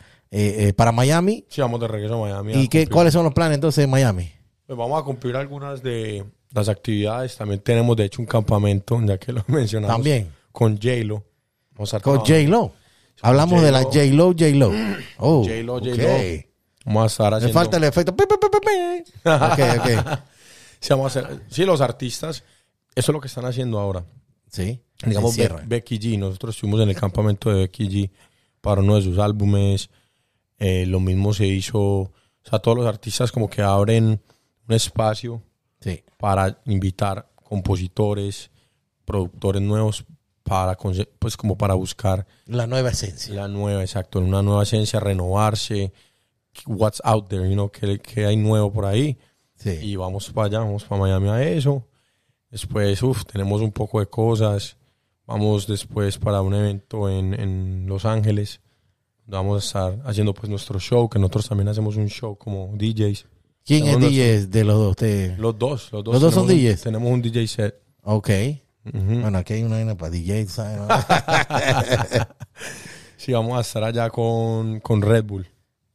[0.76, 1.46] para Miami.
[1.50, 2.54] Sí, vamos de regreso a Miami.
[2.54, 4.32] a ¿Y qué, cuáles son los planes entonces de Miami?
[4.66, 7.36] Pues vamos a cumplir algunas de las actividades.
[7.38, 9.96] También tenemos, de hecho, un campamento, ya que lo mencionamos.
[9.96, 10.30] También.
[10.52, 11.24] Con J-Lo.
[12.02, 12.20] Con.
[12.20, 12.74] J-Lo.
[13.22, 14.72] Hablamos de la J-Lo, J-Lo.
[15.18, 15.80] Oh, J-Lo.
[15.80, 16.53] J-Lo.
[16.86, 18.16] Vamos a estar Me falta el efecto.
[18.16, 19.30] Pi, pi, pi, pi, pi.
[19.30, 20.20] Ok, ok.
[20.80, 22.44] Sí, vamos a hacer- sí, los artistas,
[22.94, 24.04] eso es lo que están haciendo ahora.
[24.52, 24.82] Sí.
[25.06, 25.38] Digamos.
[25.38, 28.12] Be- Becky G, nosotros estuvimos en el campamento de Becky G
[28.60, 29.90] para uno de sus álbumes.
[30.60, 32.12] Eh, lo mismo se hizo, o
[32.44, 34.22] sea, todos los artistas como que abren
[34.68, 35.42] un espacio
[35.80, 36.04] Sí.
[36.18, 38.52] para invitar compositores,
[39.06, 40.06] productores nuevos
[40.44, 40.78] para
[41.20, 43.34] pues como para buscar La nueva esencia.
[43.34, 45.94] la nueva, exacto, una nueva esencia, renovarse,
[46.68, 49.18] what's out there, you know, qué, qué hay nuevo por ahí.
[49.56, 49.72] Sí.
[49.82, 51.86] Y vamos para allá, vamos para Miami a eso.
[52.50, 54.78] Después, uff, tenemos un poco de cosas.
[55.26, 58.60] Vamos después para un evento en, en Los Ángeles.
[59.26, 62.72] donde Vamos a estar haciendo pues nuestro show, que nosotros también hacemos un show como
[62.76, 63.26] DJs.
[63.66, 64.90] ¿Quién es Tenemos DJ de los dos?
[64.92, 65.40] Ustedes?
[65.40, 66.14] Los dos, los dos.
[66.14, 66.82] Los dos son un- DJs.
[66.82, 67.76] tenemos un DJ set.
[68.04, 68.30] Ok.
[68.94, 69.22] Ujú.
[69.22, 70.82] Bueno, aquí hay una vaina para DJ, ¿sabes?
[73.18, 75.48] Sí, vamos a estar allá con, con Red Bull.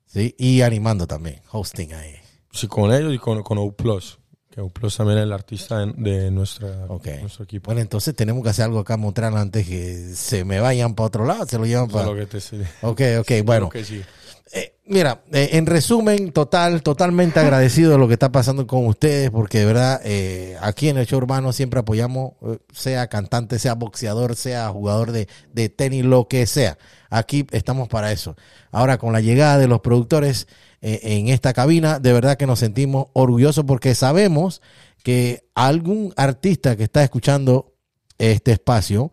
[0.08, 2.16] Sí, y animando también, hosting ahí.
[2.50, 4.18] Sí, con ellos y con, con O Plus.
[4.50, 7.66] Que O Plus también es el artista de, de nuestra, nuestro equipo.
[7.66, 11.24] Bueno, entonces tenemos que hacer algo acá Montreal antes que se me vayan para otro
[11.24, 12.06] lado, se lo llevan para...
[12.06, 12.38] lo que te
[12.82, 13.68] Ok, ok, bueno.
[13.68, 14.02] Que sí.
[14.50, 19.30] Eh, mira, eh, en resumen, total, totalmente agradecido de lo que está pasando con ustedes,
[19.30, 23.74] porque de verdad, eh, aquí en el show urbano siempre apoyamos, eh, sea cantante, sea
[23.74, 26.78] boxeador, sea jugador de, de tenis, lo que sea.
[27.10, 28.36] Aquí estamos para eso.
[28.70, 30.46] Ahora, con la llegada de los productores
[30.80, 34.62] eh, en esta cabina, de verdad que nos sentimos orgullosos porque sabemos
[35.02, 37.72] que algún artista que está escuchando
[38.18, 39.10] este espacio,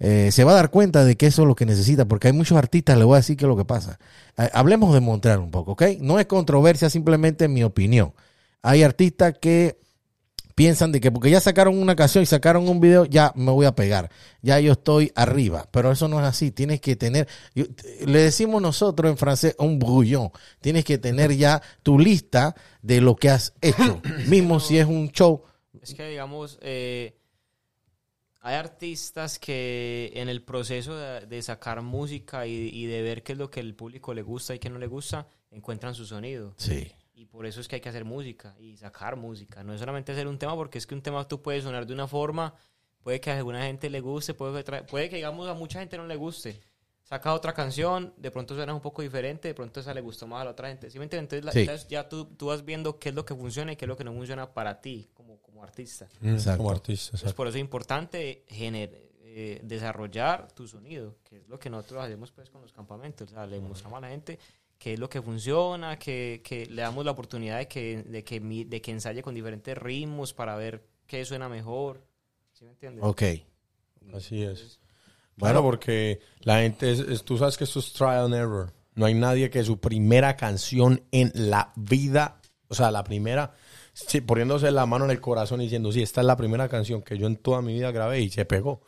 [0.00, 2.32] eh, se va a dar cuenta de que eso es lo que necesita, porque hay
[2.32, 3.98] muchos artistas, le voy a decir qué es lo que pasa.
[4.36, 5.82] Eh, hablemos de Montreal un poco, ¿ok?
[6.00, 8.14] No es controversia, simplemente mi opinión.
[8.62, 9.78] Hay artistas que
[10.58, 13.64] piensan de que porque ya sacaron una canción y sacaron un video, ya me voy
[13.64, 14.10] a pegar,
[14.42, 17.64] ya yo estoy arriba, pero eso no es así, tienes que tener, yo-
[18.04, 23.16] le decimos nosotros en francés un brouillon, tienes que tener ya tu lista de lo
[23.16, 25.42] que has hecho, mismo si es un show,
[25.80, 27.14] Es que, digamos, eh,
[28.40, 33.32] hay artistas que en el proceso de, de sacar música y, y de ver qué
[33.32, 36.54] es lo que el público le gusta y qué no le gusta, encuentran su sonido.
[36.56, 39.64] sí, Y por eso es que hay que hacer música y sacar música.
[39.64, 41.92] No es solamente hacer un tema, porque es que un tema tú puedes sonar de
[41.92, 42.54] una forma,
[43.02, 45.96] puede que a alguna gente le guste, puede que, puede que digamos a mucha gente
[45.96, 46.60] no le guste.
[47.02, 50.42] Saca otra canción, de pronto suena un poco diferente, de pronto esa le gustó más
[50.42, 50.90] a la otra gente.
[50.90, 51.06] ¿Sí me?
[51.06, 51.60] Entonces, la- Sí.
[51.62, 53.96] entonces ya tú, tú vas viendo qué es lo que funciona y qué es lo
[53.96, 56.06] que no funciona para ti como, como artista.
[56.20, 56.58] Mm, Exacto.
[56.58, 57.36] Como artista, Entonces, exacto.
[57.36, 62.30] por eso es importante gener- eh, desarrollar tu sonido, que es lo que nosotros hacemos
[62.30, 63.28] pues con los campamentos.
[63.30, 64.38] O sea, le mostramos a la gente
[64.78, 68.40] qué es lo que funciona, que, que le damos la oportunidad de que, de, que,
[68.40, 72.02] de que ensaye con diferentes ritmos para ver qué suena mejor.
[72.52, 73.04] ¿Sí me entiendes?
[73.04, 73.22] Ok.
[74.14, 74.78] Así es.
[75.36, 75.60] Bueno.
[75.60, 78.72] Bueno, porque la gente, es, es- tú sabes que esto es trial and error.
[78.94, 83.54] No hay nadie que su primera canción en la vida, o sea, la primera,
[83.92, 87.02] sí, poniéndose la mano en el corazón y diciendo, sí, esta es la primera canción
[87.02, 88.80] que yo en toda mi vida grabé y se pegó.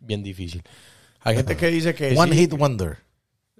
[0.00, 0.62] Bien difícil.
[1.20, 2.98] Hay gente que dice que One sí, Hit Wonder.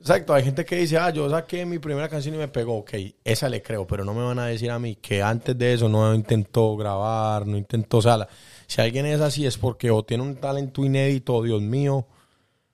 [0.02, 2.78] Exacto, hay gente que dice, ah, yo saqué mi primera canción y me pegó.
[2.78, 5.74] Ok, esa le creo, pero no me van a decir a mí que antes de
[5.74, 8.28] eso no intentó grabar, no intentó, o sea, la-
[8.66, 12.04] si alguien es así es porque o tiene un talento inédito, Dios mío.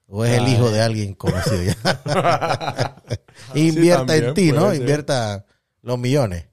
[0.07, 1.75] O es el hijo de alguien conocido.
[3.55, 4.71] Invierta en ti, ¿no?
[4.71, 4.81] ser.
[4.81, 5.45] Invierta
[5.83, 6.47] los millones.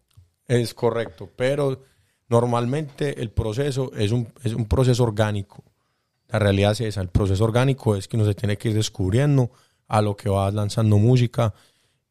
[0.45, 1.83] Es correcto, pero
[2.27, 5.63] normalmente el proceso es un, es un proceso orgánico.
[6.27, 9.51] La realidad es esa, el proceso orgánico es que uno se tiene que ir descubriendo
[9.87, 11.53] a lo que va lanzando música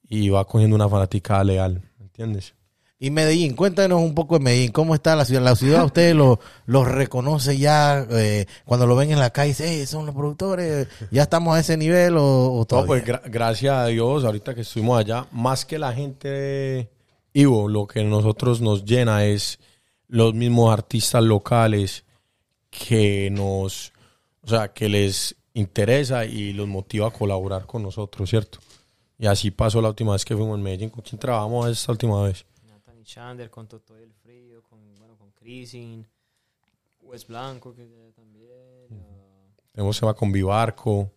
[0.08, 2.54] y va cogiendo una fanaticada leal, ¿me entiendes?
[2.98, 5.42] Y Medellín, cuéntanos un poco de Medellín, ¿cómo está la ciudad?
[5.42, 9.68] La ciudad ustedes lo, los reconoce ya eh, cuando lo ven en la calle, dice,
[9.68, 12.86] "Hey, son los productores, ya estamos a ese nivel o, o No, todavía?
[12.86, 16.88] pues gra- gracias a Dios, ahorita que estuvimos allá, más que la gente,
[17.34, 19.58] Ivo, lo que nosotros nos llena es
[20.06, 22.04] los mismos artistas locales
[22.70, 23.92] que nos,
[24.42, 28.58] o sea, que les interesa y los motiva a colaborar con nosotros, ¿cierto?
[29.18, 30.90] Y así pasó la última vez que fuimos en Medellín.
[30.90, 32.44] ¿Con quién trabajamos esta última vez?
[32.66, 36.06] Nathan y Chander con Toto del Frío, con, bueno, con Crisin,
[37.00, 37.86] Wes Blanco, que
[38.16, 38.88] también.
[38.90, 41.10] ah, Tenemos tema con Vivarco,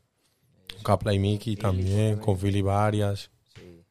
[0.73, 2.19] con Capla y Miki también, también.
[2.19, 3.32] con Philly Varias.
[3.56, 3.84] sí.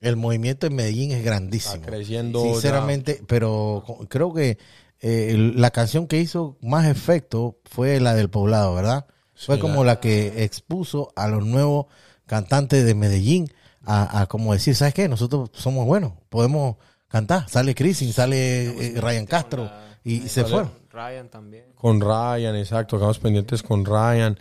[0.00, 1.76] El movimiento en Medellín es grandísimo.
[1.76, 2.42] Está creciendo.
[2.42, 4.58] Sinceramente, pero creo que
[4.98, 9.06] eh, la canción que hizo más efecto fue la del poblado, ¿verdad?
[9.46, 11.86] Fue como la- que expuso a los nuevos
[12.26, 13.50] cantantes de Medellín
[13.84, 15.08] a, a como decir, ¿sabes qué?
[15.08, 16.76] Nosotros somos buenos, podemos
[17.08, 17.48] cantar.
[17.48, 19.70] Sale Crisin, sale eh, Ryan Castro
[20.04, 20.70] y se con fueron.
[20.90, 21.64] Ryan también.
[21.74, 24.38] Con Ryan, exacto, quedamos pendientes con Ryan.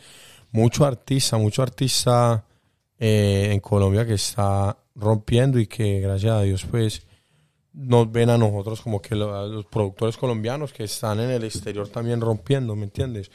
[0.52, 2.44] Mucho artista, mucho artista
[3.00, 7.02] eh, en Colombia que está rompiendo y que gracias a Dios pues
[7.74, 12.20] nos ven a nosotros como que los productores colombianos que están en el exterior también
[12.20, 13.32] rompiendo, ¿me entiendes?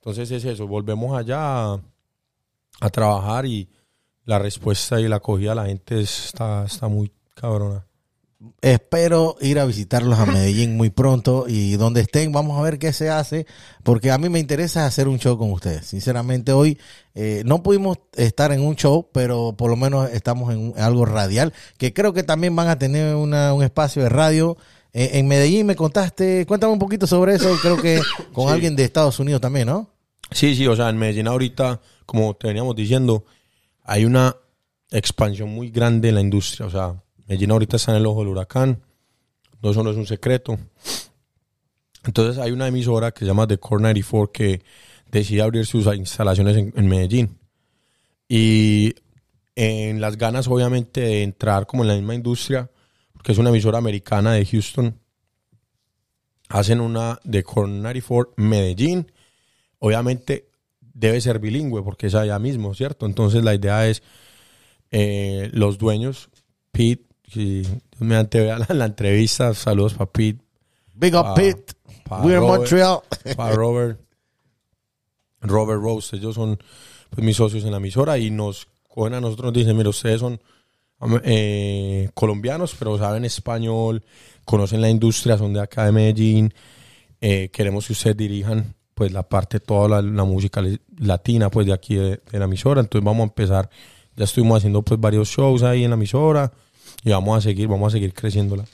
[0.00, 1.80] Entonces es eso, volvemos allá a,
[2.80, 3.68] a trabajar y
[4.24, 7.84] la respuesta y la acogida de la gente está, está muy cabrona.
[8.60, 12.92] Espero ir a visitarlos a Medellín muy pronto y donde estén vamos a ver qué
[12.92, 13.46] se hace
[13.82, 15.86] porque a mí me interesa hacer un show con ustedes.
[15.86, 16.78] Sinceramente hoy
[17.16, 21.04] eh, no pudimos estar en un show, pero por lo menos estamos en un- algo
[21.04, 24.56] radial que creo que también van a tener una- un espacio de radio.
[24.92, 28.00] En Medellín me contaste, cuéntame un poquito sobre eso, creo que
[28.32, 28.52] con Sí.
[28.54, 29.90] alguien de Estados Unidos también, ¿no?
[30.30, 33.24] Sí, sí, o sea, en Medellín ahorita, como te veníamos diciendo,
[33.84, 34.34] hay una
[34.90, 36.66] expansión muy grande en la industria.
[36.66, 36.94] O sea,
[37.26, 38.80] Medellín ahorita está en el ojo del huracán.
[39.62, 40.58] No, eso no es un secreto.
[42.04, 44.62] Entonces hay una emisora que se llama The Core 94 que
[45.10, 47.38] decide abrir sus instalaciones en, en Medellín.
[48.28, 48.94] Y
[49.56, 52.70] en las ganas, obviamente, de entrar como en la misma industria,
[53.18, 54.98] porque es una emisora americana de Houston,
[56.48, 59.10] hacen una The Core 94 Medellín
[59.80, 60.48] obviamente
[60.80, 63.06] debe ser bilingüe porque es allá mismo, ¿cierto?
[63.06, 64.02] Entonces la idea es
[64.92, 66.30] eh, los dueños,
[66.70, 70.44] Pete, si Dios mediante vea la, la entrevista, saludos para Pete,
[70.94, 72.60] Big up Pete, pa we're Robert.
[72.60, 73.00] Montreal.
[73.36, 74.00] para Robert,
[75.40, 76.56] Robert Rose, ellos son
[77.10, 80.20] pues, mis socios en la emisora y nos cogen a nosotros, nos dicen, mira, ustedes
[80.20, 80.40] son
[81.24, 84.02] eh, colombianos, pero saben español,
[84.44, 86.52] conocen la industria, son de acá de Medellín,
[87.20, 90.62] eh, queremos que ustedes dirijan pues la parte, toda la, la música
[90.98, 93.70] latina pues de aquí de, de la emisora, entonces vamos a empezar,
[94.16, 96.52] ya estuvimos haciendo pues varios shows ahí en la emisora
[97.04, 98.64] y vamos a seguir, vamos a seguir creciéndola.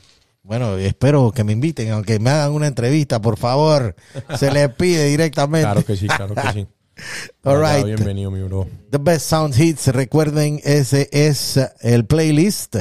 [0.42, 3.96] Bueno, espero que me inviten, aunque me hagan una entrevista, por favor.
[4.38, 5.64] Se les pide directamente.
[5.64, 6.66] Claro que sí, claro que sí.
[7.44, 7.85] All right.
[7.85, 8.68] Bienvenido, mi bro.
[8.90, 12.76] The Best Sound Hits, recuerden, ese es el playlist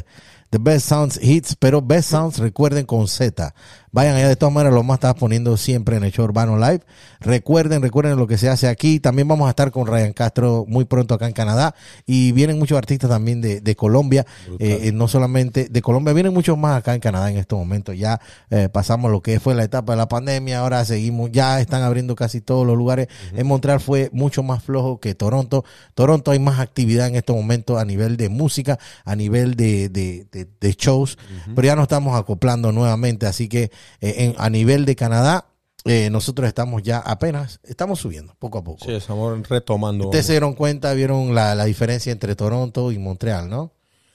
[0.53, 3.55] The Best Sounds Hits, pero Best Sounds recuerden con Z.
[3.93, 6.81] Vayan allá de todas maneras, lo más estás poniendo siempre en el show Urbano Live.
[7.19, 8.99] Recuerden, recuerden lo que se hace aquí.
[8.99, 11.75] También vamos a estar con Ryan Castro muy pronto acá en Canadá.
[12.07, 14.25] Y vienen muchos artistas también de, de Colombia.
[14.59, 17.95] Eh, eh, no solamente de Colombia, vienen muchos más acá en Canadá en estos momentos.
[17.95, 21.83] Ya eh, pasamos lo que fue la etapa de la pandemia, ahora seguimos, ya están
[21.83, 23.07] abriendo casi todos los lugares.
[23.35, 25.63] En Montreal fue mucho más flojo que Toronto.
[25.93, 30.25] Toronto hay más actividad en estos momentos a nivel de música, a nivel de, de,
[30.31, 31.17] de- de shows,
[31.55, 33.71] pero ya nos estamos acoplando nuevamente, así que
[34.01, 35.45] en- a nivel de Canadá,
[35.85, 38.85] eh, nosotros estamos ya apenas, estamos subiendo poco a poco.
[38.85, 40.05] Sí, estamos retomando.
[40.05, 43.71] Ustedes se dieron cuenta, vieron la, la diferencia entre Toronto y Montreal, ¿no?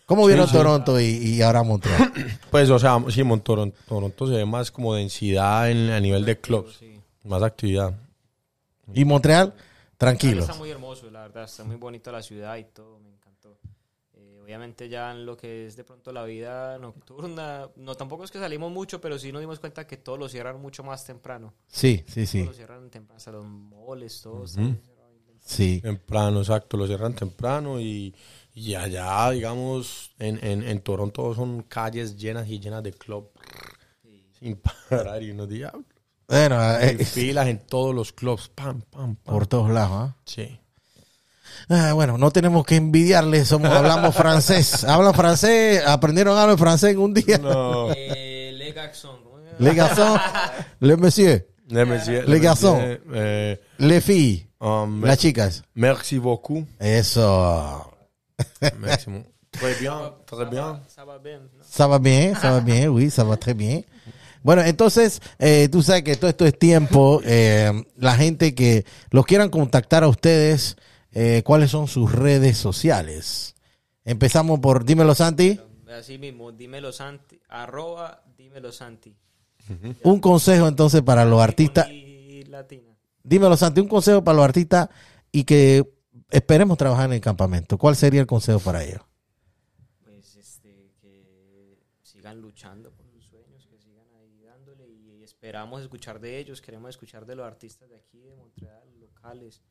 [0.07, 0.55] ¿Cómo vieron sí.
[0.55, 2.11] Toronto y, y ahora Montreal?
[2.51, 6.25] Pues, o sea, sí, Mon- Toron- Toronto se ve más como densidad en, a nivel
[6.25, 6.81] de clubs.
[7.25, 7.93] Más actividad.
[8.95, 9.53] y Montreal,
[9.99, 10.45] tranquilos.
[10.49, 12.99] Está muy hermoso, la verdad, está muy bonita la ciudad y todo.
[13.01, 13.08] Eh,
[14.49, 18.39] obviamente ya en lo que es de pronto la vida nocturna, no tampoco es que
[18.39, 21.53] salimos mucho, pero sí nos dimos cuenta que todos lo cierran mucho más temprano.
[21.67, 22.39] Sí, sí, sí.
[22.39, 24.57] Todos lo cierran temprano, hasta los moles, todos.
[25.41, 25.81] Sí.
[25.83, 26.79] Temprano, exacto.
[26.79, 28.15] Lo cierran temprano y,
[28.55, 33.31] y allá, digamos, en, en, en Toronto son calles llenas y llenas de club.
[34.39, 34.57] Sin
[34.89, 35.73] parar y unos días.
[36.27, 38.49] Bueno, Hay eh, filas en todos los clubs.
[38.49, 39.35] Pam, pam, pam.
[39.35, 40.17] por todos lados, ¿ah?
[40.25, 40.59] Sí.
[41.69, 44.85] Ah, bueno, no tenemos que envidiarles, somos, hablamos francés.
[44.89, 47.39] Hablan francés, aprendieron algo de francés en un día.
[47.39, 47.91] No.
[47.95, 49.19] Eh, Le Garçon.
[49.61, 50.17] Les garçons,
[50.81, 52.77] les messieurs, Le monsieur- Les le garçons.
[52.77, 55.63] monsieur, eh, les filles, um, las chicas.
[55.75, 56.65] merci beaucoup.
[56.79, 57.91] Eso.
[58.79, 59.11] Merci.
[59.51, 60.81] Très bien, très bien.
[60.95, 61.65] Ça va bien, ¿no?
[61.69, 63.83] Ça va bien, ça va bien, oui, ça va très bien.
[64.45, 67.21] Bueno, entonces, eh, tú sabes que todo esto es tiempo.
[67.25, 70.77] eh, la gente que los quieran contactar a ustedes,
[71.13, 73.55] eh, ¿cuáles son sus redes sociales?
[74.05, 75.61] Empezamos por Dímelo Santi.
[75.89, 79.17] Así mismo, dímelo Santi, arroba dímelo Santi.
[80.03, 81.89] Un consejo entonces para los artistas.
[82.49, 82.97] Latina.
[83.23, 84.89] Dímelo Santi, un consejo para los artistas
[85.31, 85.85] y que
[86.31, 87.77] esperemos trabajar en el campamento.
[87.79, 89.03] ¿Cuál sería el consejo para ellos?
[90.05, 96.21] Pues este, que sigan luchando por sus sueños, que sigan ahí dándole y esperamos escuchar
[96.21, 99.63] de ellos, queremos escuchar de los artistas de aquí, de Montreal, locales,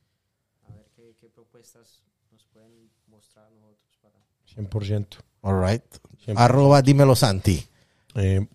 [0.98, 4.16] qué, qué propuestas nos pueden mostrar a nosotros para...
[4.56, 5.18] 100%.
[5.42, 5.84] All right.
[6.36, 7.64] Arroba Dímelo Santi.
[8.16, 8.46] Eh,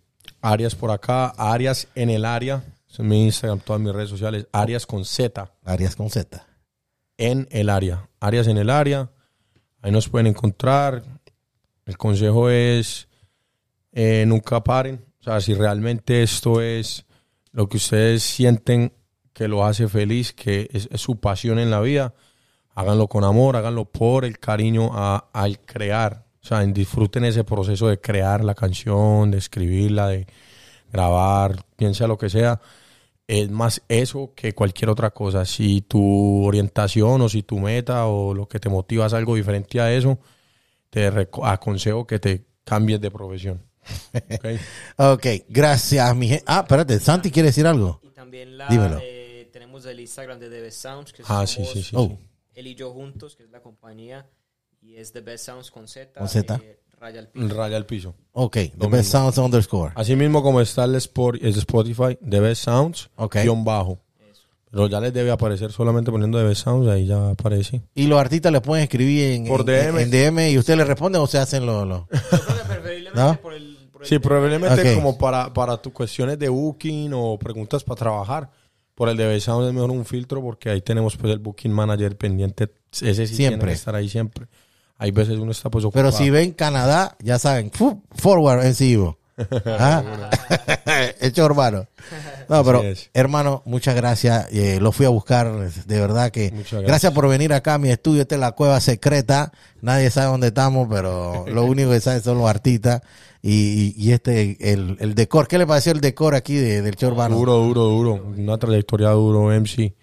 [0.41, 2.65] Arias por acá, Arias en el área.
[2.91, 4.47] Es mi Instagram, todas mis redes sociales.
[4.53, 6.45] Arias con Z Arias con Z.
[7.17, 8.09] en el área.
[8.19, 9.11] Arias en el área.
[9.81, 11.03] Ahí nos pueden encontrar.
[11.87, 13.09] El consejo es
[13.93, 15.05] eh, nunca paren.
[15.21, 17.07] O sea, si realmente esto es
[17.53, 18.93] lo que ustedes sienten
[19.33, 22.15] que lo hace feliz, que es, es su pasión en la vida,
[22.75, 26.25] háganlo con amor, háganlo por el cariño a- al crear.
[26.43, 30.27] O sea, en- disfruten ese proceso de crear la canción, de escribirla, de
[30.93, 32.61] grabar, piensa lo que sea.
[33.29, 35.45] Es más eso que cualquier otra cosa.
[35.45, 39.81] Si tu orientación o si tu meta o lo que te motiva es algo diferente
[39.81, 40.19] a eso,
[40.91, 41.09] te
[41.45, 43.63] aconsejo que te cambies de profesión.
[44.13, 44.45] ¿Ok?
[44.97, 46.45] Ok, gracias, mi gente.
[46.47, 48.01] Ah, espérate, Santi quiere decir algo.
[48.03, 48.99] Y también la, Dímelo.
[49.03, 51.91] eh, tenemos el Instagram de Best Sounds, que Ah, sí, somos sí, sí.
[51.97, 52.09] Oh.
[52.09, 52.19] sí.
[52.55, 54.27] Él y yo juntos, que es la compañía,
[54.81, 56.19] y es The Best Sounds con Z.
[56.19, 56.61] Con Z.
[56.63, 57.49] eh, raya al piso.
[57.55, 58.15] Raya al piso.
[58.33, 59.11] Ok, The Lo Best.
[59.13, 59.93] Sounds underscore.
[59.95, 63.37] Así mismo como está el, Spot- el Spotify, The Best Sounds, Ok.
[63.43, 63.99] guion bajo.
[64.71, 67.83] Pero ya les debe aparecer solamente poniendo The Best Sounds, ahí ya aparece.
[67.95, 69.99] Y los artistas le pueden escribir en, Por en- DM.
[70.03, 71.87] en DM y usted le responde o se hacen los...
[71.87, 73.37] los- Yo creo que preferiblemente ¿No?
[73.41, 73.77] por el...
[73.93, 74.95] por el Sí, tema- probablemente Ok.
[74.97, 78.51] como para, para tus cuestiones de booking o preguntas para trabajar.
[79.03, 81.73] Por el de Best Sounds es mejor un filtro porque ahí tenemos pues el booking
[81.73, 82.73] manager pendiente.
[82.93, 83.69] Ese sí tiene Siempre.
[83.71, 84.47] que estar ahí siempre.
[84.97, 86.25] Hay veces uno está pues Pero ocupado.
[86.25, 87.73] si ven Canadá, ya saben,
[88.15, 89.19] forward en vivo.
[89.67, 90.05] ¿Ah?
[91.21, 91.89] Hecho hermano.
[92.49, 94.47] No, pero hermano, muchas gracias.
[94.53, 96.83] Eh, lo fui a buscar, de verdad que gracias.
[96.83, 97.13] gracias.
[97.13, 98.23] por venir acá a mi estudio.
[98.23, 99.51] Esta es la cueva secreta.
[99.81, 103.01] Nadie sabe dónde estamos, pero lo único que saben son los artistas.
[103.43, 105.49] Y, y, este, el, el decor.
[105.49, 107.37] ¿Qué le pareció el decor aquí de- del show urbano?
[107.37, 108.25] Duro, duro, duro.
[108.39, 109.95] Una trayectoria duro, MC.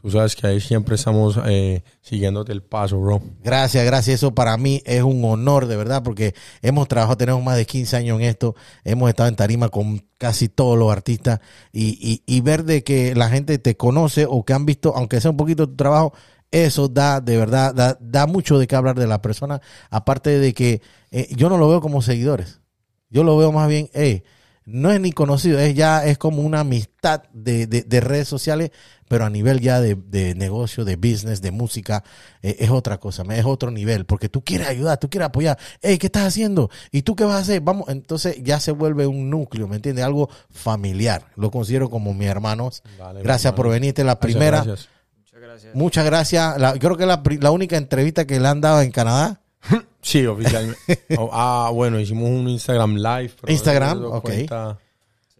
[0.00, 3.20] Tú sabes que ahí siempre estamos eh, siguiéndote el paso, bro.
[3.42, 4.14] Gracias, gracias.
[4.16, 7.96] Eso para mí es un honor, de verdad, porque hemos trabajado, tenemos más de 15
[7.96, 8.54] años en esto,
[8.84, 11.40] hemos estado en tarima con casi todos los artistas
[11.72, 15.20] y, y, y ver de que la gente te conoce o que han visto, aunque
[15.20, 16.12] sea un poquito tu trabajo,
[16.50, 20.54] eso da, de verdad, da, da mucho de qué hablar de la persona, aparte de
[20.54, 20.80] que
[21.10, 22.60] eh, yo no lo veo como seguidores,
[23.10, 24.22] yo lo veo más bien, eh,
[24.64, 28.70] no es ni conocido, es ya es como una amistad de, de- de redes sociales,
[29.08, 32.04] pero a nivel ya de, de negocio, de business, de música,
[32.42, 35.96] eh, es otra cosa, es otro nivel, porque tú quieres ayudar, tú quieres apoyar, hey,
[35.96, 36.68] ¿qué estás haciendo?
[36.92, 37.62] ¿Y tú qué vas a hacer?
[37.62, 40.04] Vamos, entonces ya se vuelve un núcleo, ¿me entiendes?
[40.04, 42.82] Algo familiar, lo considero como mis hermanos.
[42.98, 43.72] Vale, gracias mi por hermano.
[43.74, 44.62] venir, esta es la primera.
[44.64, 44.88] gracias.
[45.62, 45.74] Gracias.
[45.74, 46.58] Muchas gracias.
[46.58, 49.40] La- creo que es la, la única entrevista que le han dado en Canadá.
[50.00, 50.78] Sí, oficialmente.
[51.18, 53.32] Oh, ah, bueno, hicimos un Instagram live.
[53.48, 54.22] Instagram, ok.
[54.22, 54.78] cuenta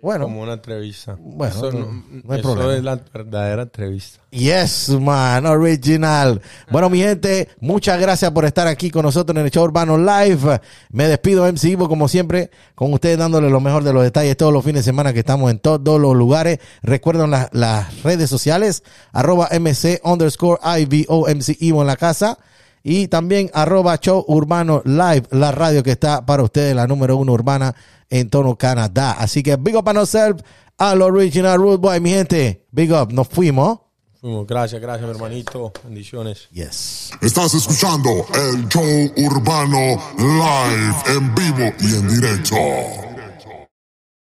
[0.00, 1.16] Bueno, Como una entrevista.
[1.18, 2.74] Bueno, eso no- no, no hay eso problema.
[2.76, 4.20] es la verdadera entrevista.
[4.30, 6.40] Yes, man, original.
[6.70, 10.60] Bueno, mi gente, muchas gracias por estar aquí con nosotros en el show Urbano Live.
[10.90, 14.52] Me despido, MC Ivo, como siempre, con ustedes dándole lo mejor de los detalles todos
[14.52, 16.60] los fines de semana que estamos en todos los lugares.
[16.82, 22.38] Recuerden la- las redes sociales, arroba MC underscore IVO MC Ivo en la casa.
[22.82, 27.32] Y también arroba show urbano live, la radio que está para ustedes, la número uno
[27.32, 27.74] urbana
[28.10, 29.12] en tono Canadá.
[29.12, 30.42] Así que big up a nosotros,
[30.76, 32.66] al original Root Boy, mi gente.
[32.70, 33.80] Big up, nos fuimos.
[34.20, 34.46] Fuimos.
[34.46, 35.72] Gracias, gracias, mi hermanito.
[35.84, 36.48] Bendiciones.
[36.50, 37.12] Yes.
[37.20, 39.78] Estás escuchando el show urbano
[40.18, 43.07] live en vivo y en directo.